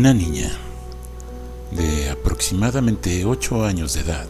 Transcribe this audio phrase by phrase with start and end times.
[0.00, 0.50] Una niña
[1.72, 4.26] de aproximadamente 8 años de edad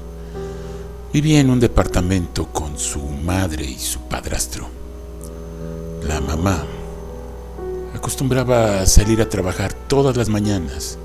[1.12, 4.66] vivía en un departamento con su madre y su padrastro.
[6.02, 6.64] La mamá
[7.94, 10.98] acostumbraba a salir a trabajar todas las mañanas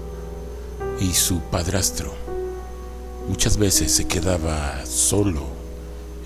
[1.00, 2.16] y su padrastro
[3.30, 5.44] muchas veces se quedaba solo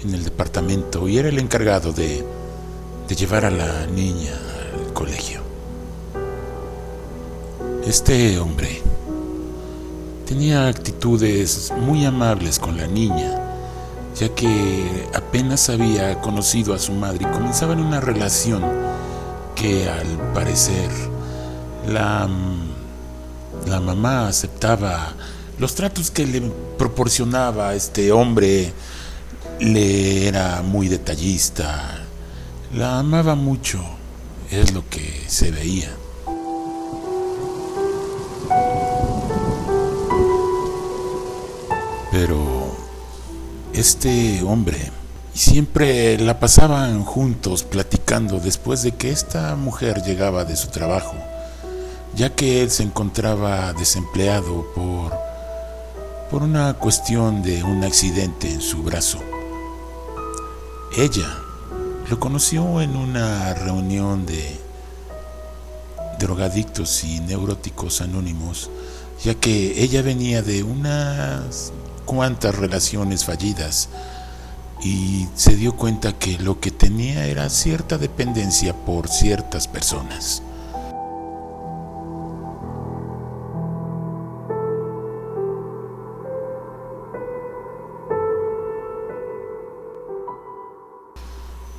[0.01, 2.23] en el departamento y era el encargado de,
[3.05, 4.31] de llevar a la niña
[4.73, 5.48] al colegio.
[7.89, 8.83] Este hombre
[10.27, 13.41] tenía actitudes muy amables con la niña,
[14.15, 18.63] ya que apenas había conocido a su madre y comenzaban una relación
[19.55, 20.05] que al
[20.35, 20.87] parecer
[21.87, 22.29] la,
[23.65, 25.15] la mamá aceptaba
[25.57, 26.41] los tratos que le
[26.77, 28.71] proporcionaba este hombre,
[29.59, 32.05] le era muy detallista,
[32.71, 33.83] la amaba mucho,
[34.51, 35.98] es lo que se veía.
[42.11, 42.75] Pero
[43.73, 44.91] este hombre
[45.33, 51.15] siempre la pasaban juntos platicando después de que esta mujer llegaba de su trabajo,
[52.15, 55.13] ya que él se encontraba desempleado por,
[56.31, 59.19] por una cuestión de un accidente en su brazo.
[60.97, 61.37] Ella
[62.09, 64.59] lo conoció en una reunión de
[66.19, 68.69] drogadictos y neuróticos anónimos,
[69.23, 71.71] ya que ella venía de unas
[72.09, 73.87] cuantas relaciones fallidas
[74.83, 80.41] y se dio cuenta que lo que tenía era cierta dependencia por ciertas personas.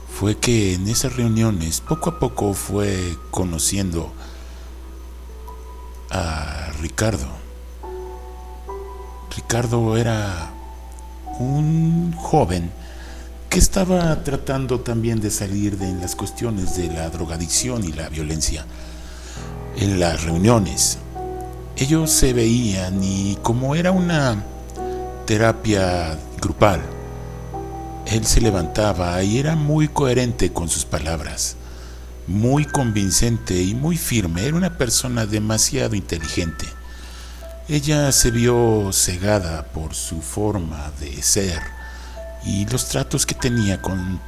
[0.08, 4.12] Fue que en esas reuniones poco a poco fue conociendo
[6.08, 7.49] a Ricardo
[9.50, 10.52] Ricardo era
[11.40, 12.70] un joven
[13.48, 18.64] que estaba tratando también de salir de las cuestiones de la drogadicción y la violencia.
[19.76, 20.98] En las reuniones,
[21.76, 24.40] ellos se veían y como era una
[25.26, 26.80] terapia grupal,
[28.06, 31.56] él se levantaba y era muy coherente con sus palabras,
[32.28, 36.66] muy convincente y muy firme, era una persona demasiado inteligente.
[37.72, 41.60] Ella se vio cegada por su forma de ser
[42.44, 44.18] y los tratos que tenía con,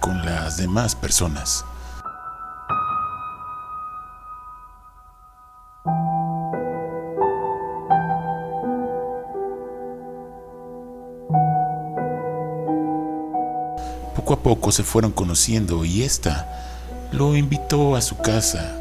[0.00, 1.62] con las demás personas.
[14.16, 16.48] Poco a poco se fueron conociendo y ésta
[17.12, 18.77] lo invitó a su casa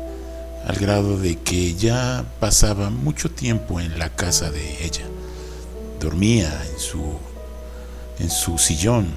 [0.68, 5.06] al grado de que ya pasaba mucho tiempo en la casa de ella.
[6.02, 7.18] Dormía en su,
[8.20, 9.08] en su sillón,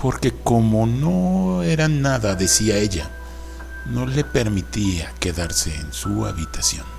[0.00, 3.10] porque como no era nada, decía ella,
[3.84, 6.95] no le permitía quedarse en su habitación.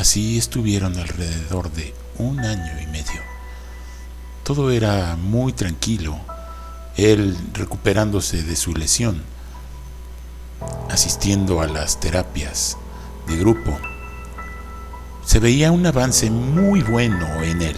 [0.00, 3.20] Así estuvieron alrededor de un año y medio.
[4.44, 6.18] Todo era muy tranquilo,
[6.96, 9.22] él recuperándose de su lesión,
[10.88, 12.78] asistiendo a las terapias
[13.28, 13.78] de grupo.
[15.26, 17.76] Se veía un avance muy bueno en él.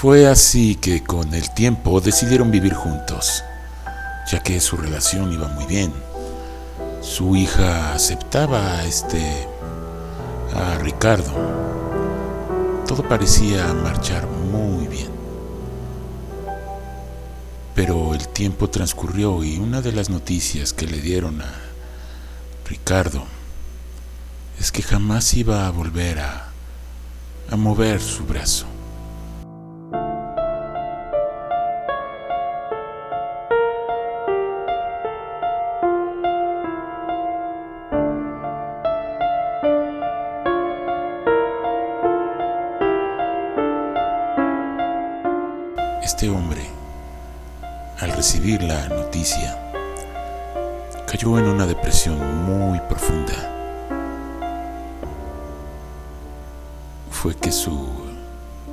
[0.00, 3.44] Fue así que con el tiempo decidieron vivir juntos,
[4.32, 5.92] ya que su relación iba muy bien.
[7.02, 9.46] Su hija aceptaba a este
[10.54, 11.30] a Ricardo.
[12.88, 15.10] Todo parecía marchar muy bien.
[17.74, 21.52] Pero el tiempo transcurrió y una de las noticias que le dieron a
[22.66, 23.24] Ricardo
[24.58, 26.48] es que jamás iba a volver a,
[27.50, 28.69] a mover su brazo.
[46.02, 46.62] Este hombre,
[47.98, 49.58] al recibir la noticia,
[51.06, 53.34] cayó en una depresión muy profunda.
[57.10, 57.86] Fue que su,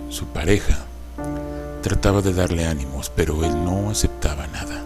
[0.09, 0.77] su pareja
[1.81, 4.81] trataba de darle ánimos, pero él no aceptaba nada.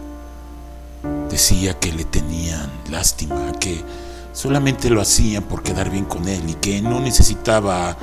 [1.30, 3.84] Decía que le tenían lástima, que
[4.32, 7.96] solamente lo hacían por quedar bien con él y que no necesitaba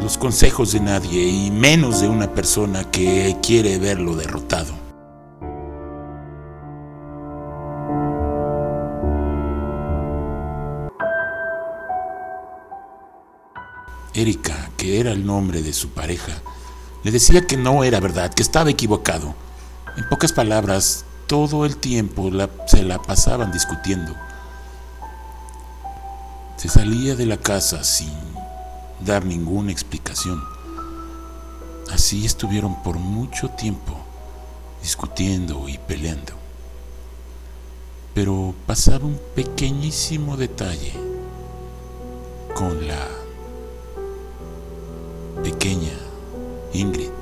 [0.00, 4.72] los consejos de nadie y menos de una persona que quiere verlo derrotado.
[14.14, 16.32] Erika, que era el nombre de su pareja,
[17.02, 19.34] le decía que no era verdad, que estaba equivocado.
[19.96, 22.30] En pocas palabras, todo el tiempo
[22.66, 24.14] se la pasaban discutiendo.
[26.56, 28.31] Se salía de la casa sin
[29.04, 30.42] dar ninguna explicación.
[31.90, 33.96] Así estuvieron por mucho tiempo
[34.82, 36.32] discutiendo y peleando.
[38.14, 40.92] Pero pasaba un pequeñísimo detalle
[42.54, 43.08] con la
[45.42, 45.92] pequeña
[46.72, 47.21] Ingrid.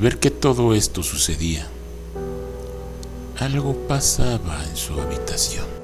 [0.00, 1.68] Ver que todo esto sucedía,
[3.38, 5.79] algo pasaba en su habitación.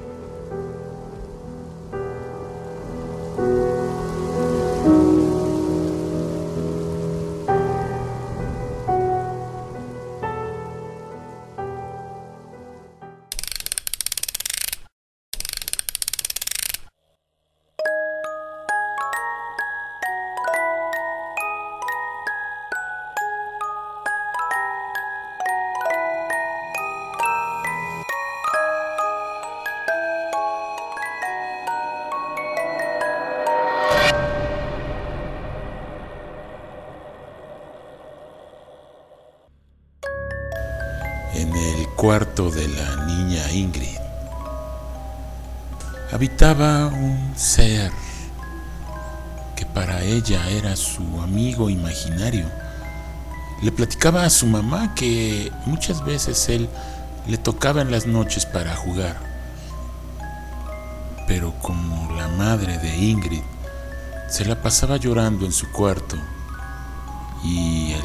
[42.07, 43.97] Cuarto de la niña Ingrid
[46.13, 47.91] habitaba un ser
[49.57, 52.49] que para ella era su amigo imaginario.
[53.61, 56.69] Le platicaba a su mamá que muchas veces él
[57.27, 59.17] le tocaba en las noches para jugar.
[61.27, 63.43] Pero como la madre de Ingrid
[64.29, 66.15] se la pasaba llorando en su cuarto
[67.43, 68.01] y, él,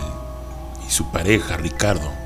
[0.89, 2.22] y su pareja Ricardo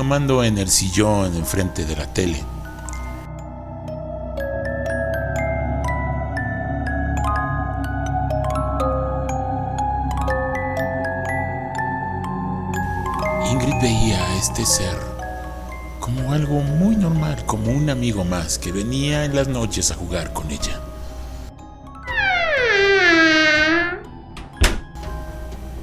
[0.00, 2.42] tomando en el sillón enfrente de la tele.
[13.50, 14.96] Ingrid veía a este ser
[15.98, 20.32] como algo muy normal, como un amigo más que venía en las noches a jugar
[20.32, 20.80] con ella.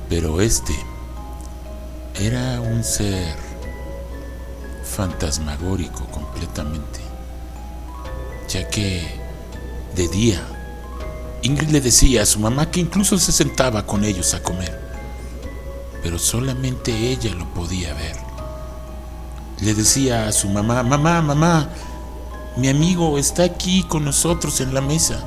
[0.09, 0.73] Pero este
[2.15, 3.46] era un ser
[4.97, 6.99] fantasmagórico completamente,
[8.49, 9.07] ya que
[9.95, 10.41] de día
[11.43, 14.75] Ingrid le decía a su mamá que incluso se sentaba con ellos a comer,
[16.01, 18.15] pero solamente ella lo podía ver.
[19.61, 21.69] Le decía a su mamá, mamá, mamá,
[22.55, 25.23] mi amigo está aquí con nosotros en la mesa.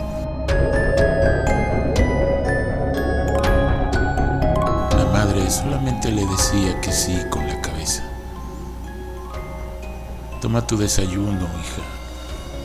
[4.97, 7.70] La madre solamente le decía que sí con la cabeza.
[10.41, 11.83] Toma tu desayuno, hija.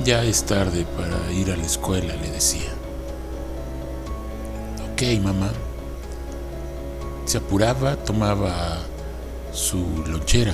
[0.05, 2.71] Ya es tarde para ir a la escuela, le decía.
[4.93, 5.49] Ok, mamá.
[7.25, 8.77] Se apuraba, tomaba
[9.51, 10.53] su lonchera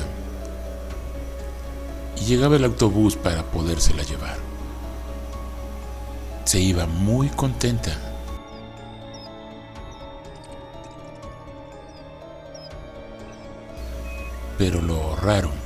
[2.19, 4.37] y llegaba el autobús para podérsela llevar.
[6.45, 7.91] Se iba muy contenta.
[14.57, 15.60] Pero lo raro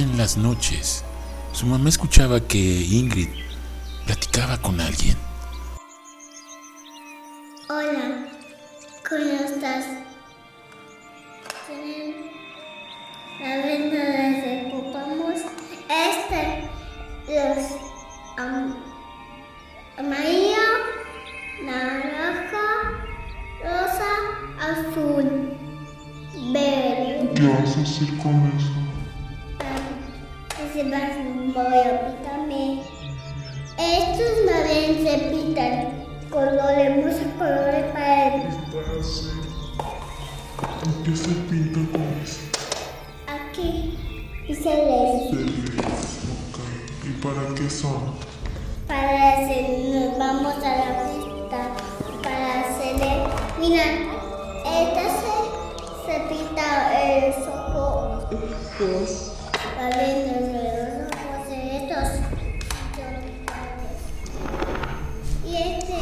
[0.00, 1.04] en las noches
[1.52, 3.28] su mamá escuchaba que Ingrid
[4.06, 5.16] platicaba con alguien.
[7.68, 8.26] Hola,
[9.08, 9.84] ¿cómo estás?
[13.40, 15.40] La venda desocupamos
[15.88, 16.68] este,
[17.28, 17.64] los
[19.96, 20.66] amarillo,
[21.62, 22.66] naranja,
[23.62, 24.12] rosa,
[24.60, 25.56] azul,
[26.52, 27.32] verde.
[27.36, 28.83] ¿Qué vas a hacer con eso?
[41.04, 42.40] qué se pinta con eso?
[43.26, 43.98] Aquí.
[44.48, 45.28] Y se lee.
[45.30, 45.36] Se
[46.40, 46.58] ok.
[47.04, 48.14] ¿Y para qué son?
[48.88, 51.60] Para hacer, nos vamos a la pista.
[52.22, 53.24] Para hacerle.
[53.60, 53.84] Mira,
[54.64, 55.34] esta se,
[56.06, 56.66] se pinta
[57.02, 58.30] el soco.
[58.78, 59.32] Yes.
[59.76, 62.08] Vale, nos vemos estos.
[65.46, 65.98] Y este.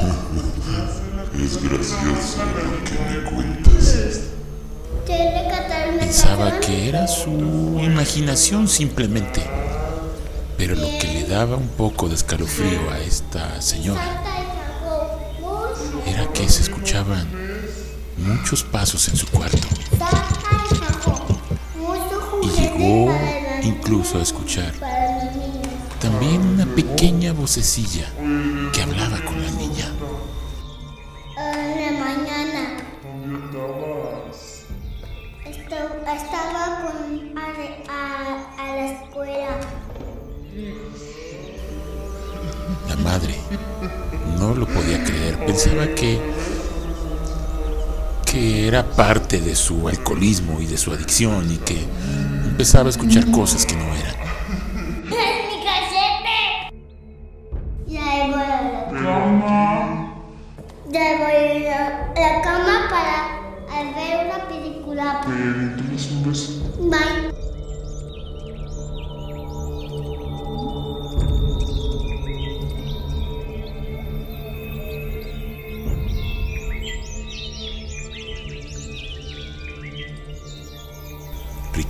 [1.42, 3.91] Es gracioso lo que me cuentas.
[6.12, 7.30] Pensaba que era su
[7.82, 9.42] imaginación simplemente.
[10.58, 14.22] Pero lo que le daba un poco de escalofrío a esta señora
[16.06, 17.26] era que se escuchaban
[18.18, 19.66] muchos pasos en su cuarto.
[22.42, 23.10] Y llegó
[23.62, 24.74] incluso a escuchar
[25.98, 28.06] también una pequeña vocecilla
[36.10, 39.48] estaba con, a, a, la escuela.
[42.88, 43.36] La madre
[44.38, 45.38] no lo podía creer.
[45.46, 46.20] Pensaba que
[48.32, 51.84] que era parte de su alcoholismo y de su adicción y que
[52.46, 54.11] empezaba a escuchar cosas que no eran.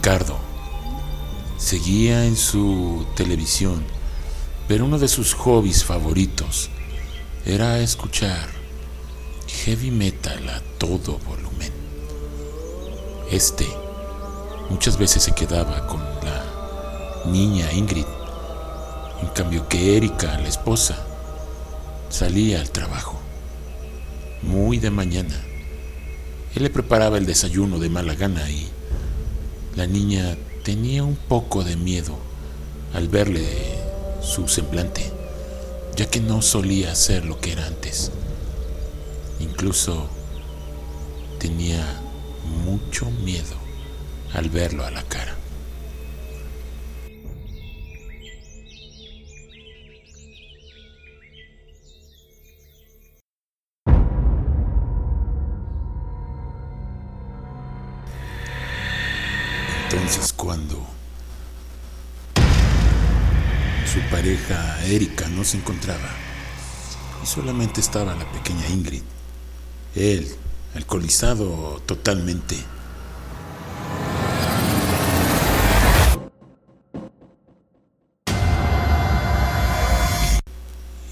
[0.04, 0.36] Ricardo
[1.58, 3.84] seguía en su televisión,
[4.66, 6.70] pero uno de sus hobbies favoritos
[7.46, 8.48] era escuchar
[9.46, 11.70] heavy metal a todo volumen.
[13.30, 13.64] Este
[14.70, 18.06] muchas veces se quedaba con la niña Ingrid,
[19.22, 20.98] en cambio que Erika, la esposa,
[22.08, 23.20] salía al trabajo,
[24.42, 25.40] muy de mañana.
[26.56, 28.71] Él le preparaba el desayuno de mala gana y
[29.76, 32.16] la niña tenía un poco de miedo
[32.94, 33.46] al verle
[34.20, 35.10] su semblante,
[35.96, 38.10] ya que no solía ser lo que era antes.
[39.40, 40.08] Incluso
[41.38, 42.00] tenía
[42.64, 43.56] mucho miedo
[44.34, 45.41] al verlo a la cara.
[64.22, 66.08] Pareja Erika no se encontraba.
[67.24, 69.02] Y solamente estaba la pequeña Ingrid,
[69.96, 70.28] él,
[70.76, 72.56] alcoholizado totalmente,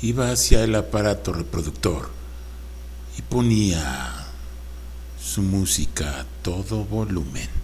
[0.02, 2.10] iba hacia el aparato reproductor
[3.18, 4.24] y ponía
[5.20, 7.59] su música a todo volumen.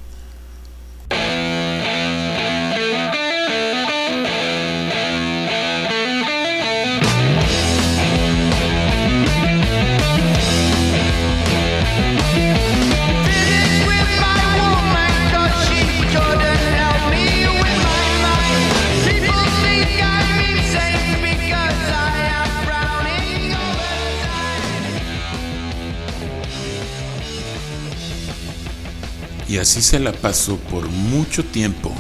[29.49, 31.93] Y así se la pasó por mucho tiempo,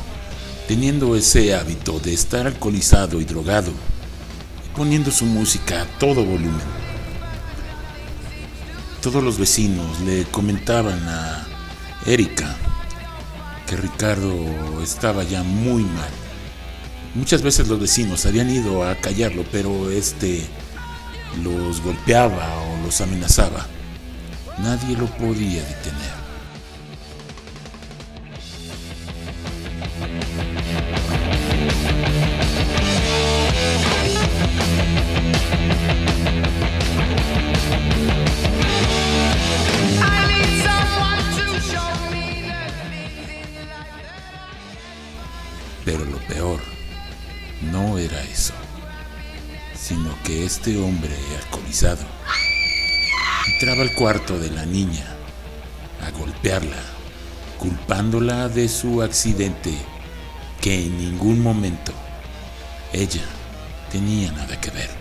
[0.66, 6.66] teniendo ese hábito de estar alcoholizado y drogado, y poniendo su música a todo volumen.
[9.00, 11.46] Todos los vecinos le comentaban a
[12.04, 12.56] Erika
[13.66, 16.10] que Ricardo estaba ya muy mal.
[17.14, 20.46] Muchas veces los vecinos habían ido a callarlo, pero este
[21.42, 23.66] los golpeaba o los amenazaba.
[24.58, 26.25] Nadie lo podía detener.
[53.52, 55.04] Entraba al cuarto de la niña
[56.06, 56.82] a golpearla,
[57.58, 59.74] culpándola de su accidente
[60.60, 61.92] que en ningún momento
[62.92, 63.24] ella
[63.90, 64.95] tenía nada que ver.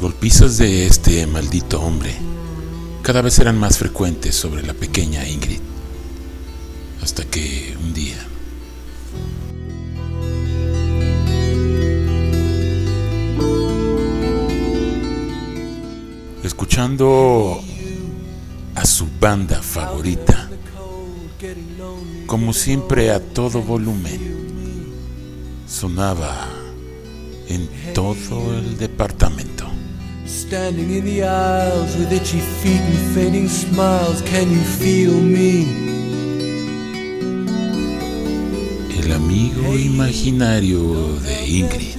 [0.00, 2.14] Golpizas de este maldito hombre
[3.02, 5.60] cada vez eran más frecuentes sobre la pequeña Ingrid,
[7.02, 8.16] hasta que un día
[16.42, 17.60] escuchando
[18.74, 20.48] a su banda favorita,
[22.26, 24.20] como siempre a todo volumen,
[25.66, 26.48] sonaba
[27.48, 29.59] en todo el departamento.
[30.30, 35.64] Standing in the aisles with itchy feet and fading smiles, can you feel me?
[38.96, 41.96] El amigo imaginario de Ingrid.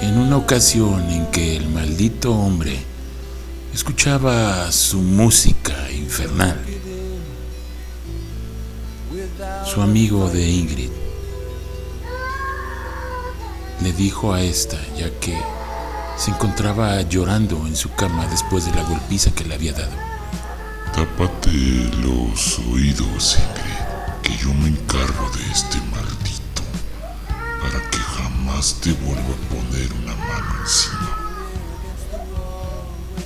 [0.00, 2.76] En una ocasión en que el maldito hombre
[3.72, 6.58] escuchaba su música infernal,
[9.64, 10.90] su amigo de Ingrid
[13.80, 15.38] le dijo a esta, ya que
[16.22, 19.90] se encontraba llorando en su cama después de la golpiza que le había dado.
[20.94, 21.50] Tápate
[22.00, 26.62] los oídos, Ingrid, que yo me encargo de este maldito,
[27.60, 31.10] para que jamás te vuelva a poner una mano encima.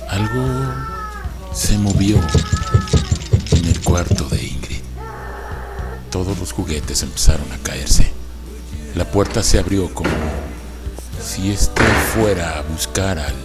[0.09, 2.19] Algo se movió
[3.51, 4.81] en el cuarto de Ingrid.
[6.09, 8.11] Todos los juguetes empezaron a caerse.
[8.95, 10.09] La puerta se abrió como
[11.21, 13.35] si éste fuera a buscar al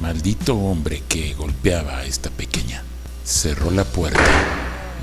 [0.00, 2.82] maldito hombre que golpeaba a esta pequeña.
[3.24, 4.22] Cerró la puerta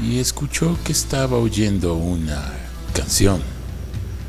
[0.01, 2.53] y escuchó que estaba oyendo una
[2.93, 3.41] canción.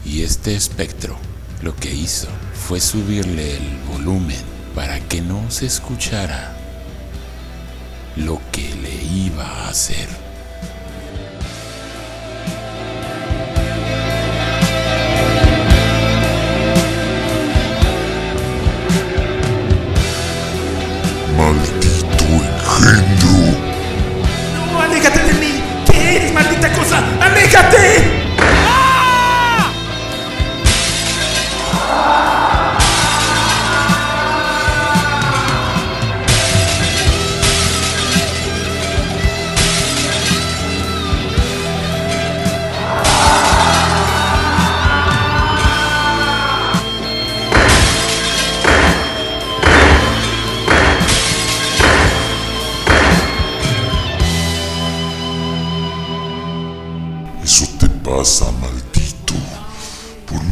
[0.04, 1.16] Y este espectro
[1.62, 4.40] lo que hizo fue subirle el volumen
[4.74, 6.56] para que no se escuchara
[8.16, 10.21] lo que le iba a hacer.
[21.36, 21.81] ¡Maldito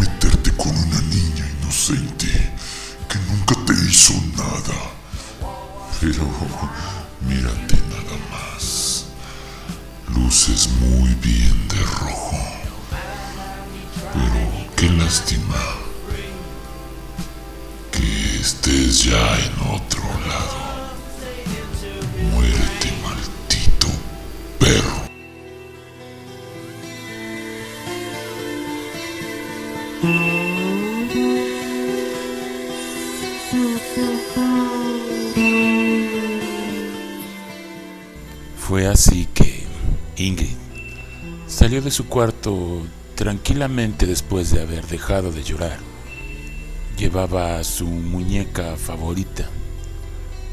[0.01, 2.27] meterte con una niña inocente
[3.09, 4.79] que nunca te hizo nada.
[6.01, 6.27] Pero
[7.29, 9.05] mírate nada más.
[10.09, 12.39] Luces muy bien de rojo.
[14.15, 15.63] Pero qué lástima
[17.93, 20.00] que estés ya en otro
[40.21, 40.55] Ingrid
[41.47, 42.83] salió de su cuarto
[43.15, 45.79] tranquilamente después de haber dejado de llorar.
[46.99, 49.49] Llevaba a su muñeca favorita.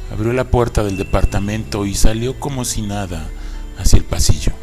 [0.09, 3.29] Abrió la puerta del departamento y salió como si nada
[3.77, 4.53] hacia el pasillo.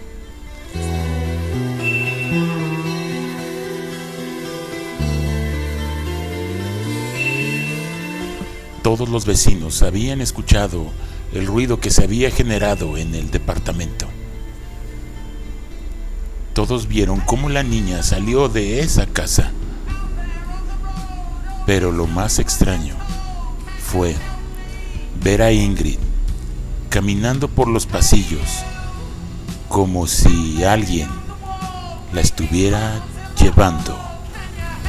[8.82, 10.86] Todos los vecinos habían escuchado
[11.34, 14.06] el ruido que se había generado en el departamento.
[16.54, 19.50] Todos vieron cómo la niña salió de esa casa.
[21.66, 22.94] Pero lo más extraño
[23.82, 24.14] fue
[25.22, 25.98] ver a Ingrid
[26.90, 28.62] caminando por los pasillos
[29.68, 31.08] como si alguien
[32.12, 33.02] la estuviera
[33.36, 33.98] llevando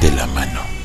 [0.00, 0.75] de la mano.